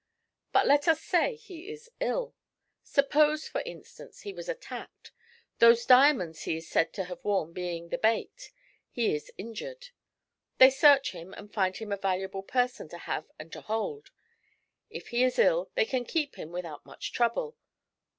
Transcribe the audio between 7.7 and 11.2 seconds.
the bait; he is injured; they search